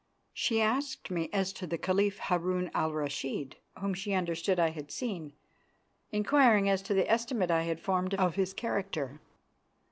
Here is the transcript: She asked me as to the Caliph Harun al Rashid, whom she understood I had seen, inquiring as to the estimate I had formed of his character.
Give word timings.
She 0.33 0.59
asked 0.61 1.11
me 1.11 1.29
as 1.31 1.53
to 1.53 1.67
the 1.67 1.77
Caliph 1.77 2.17
Harun 2.17 2.71
al 2.73 2.91
Rashid, 2.91 3.57
whom 3.77 3.93
she 3.93 4.13
understood 4.13 4.57
I 4.59 4.71
had 4.71 4.89
seen, 4.89 5.33
inquiring 6.11 6.67
as 6.67 6.81
to 6.81 6.95
the 6.95 7.07
estimate 7.07 7.51
I 7.51 7.65
had 7.65 7.79
formed 7.79 8.15
of 8.15 8.33
his 8.33 8.51
character. 8.51 9.21